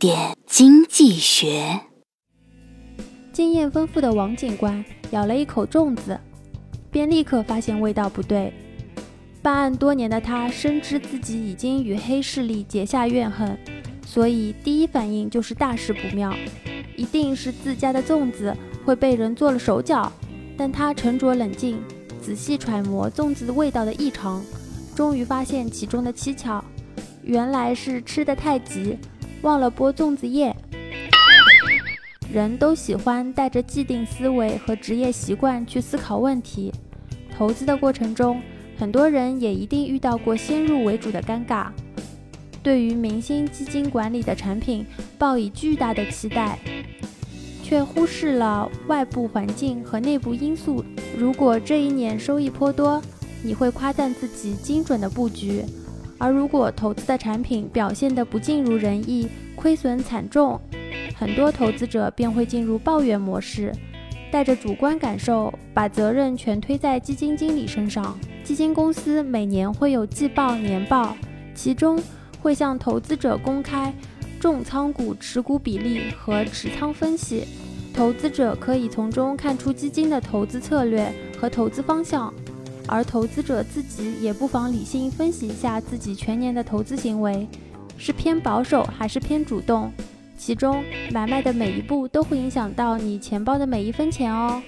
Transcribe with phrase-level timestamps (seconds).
[0.00, 1.78] 点经济学。
[3.34, 6.18] 经验丰富的王警官咬了一口粽子，
[6.90, 8.50] 便立刻发现味道不对。
[9.42, 13.58] 办案多年的他深知自己已经与黑势力结下怨恨，
[14.06, 16.34] 所以第一反应就是大事不妙，
[16.96, 18.56] 一定是自家的粽子
[18.86, 20.10] 会被人做了手脚。
[20.56, 21.78] 但他沉着冷静，
[22.22, 24.42] 仔细揣摩粽子味道的异常，
[24.96, 26.64] 终于发现其中的蹊跷，
[27.22, 28.96] 原来是吃得太急，
[29.42, 30.54] 忘了剥粽子叶。
[32.32, 36.72] 人都喜欢带着既定思维和职业习惯去思考问题，
[37.36, 38.40] 投资的过程中，
[38.78, 41.68] 很多人也一定遇到过先入为主的尴尬，
[42.62, 44.86] 对于明星基金管理的产品
[45.18, 46.56] 抱以巨大的期待，
[47.64, 50.84] 却忽视了外部环境和内部因素。
[51.18, 53.02] 如果这一年收益颇多，
[53.42, 55.64] 你会夸赞自己精准的布局；
[56.20, 60.60] 而如果投资的产品表现得不尽如人意，亏损惨重。
[61.16, 63.72] 很多投资者便会进入抱怨模式，
[64.30, 68.18] 带着主观感受，把责任全推在基金经理身上。
[68.44, 71.16] 基金公司每年会有季报、年报，
[71.54, 71.98] 其中
[72.40, 73.92] 会向投资者公开
[74.38, 77.44] 重仓股持股比例和持仓分析，
[77.94, 82.32] 投资者可以从中看出基金的投资策略和投资方向。
[82.86, 87.46] 而投资者自己也不妨理性分析一下自己全年的投资行为，
[87.96, 89.92] 是偏保守还是偏主动。
[90.36, 94.62] 其中买卖的每一步都会影响到你钱包的每一分钱哦。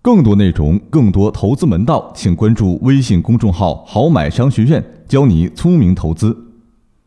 [0.00, 6.47] 更多内容，更多投资门道，请关注微信公众号“好买商学院”，教你聪明投资。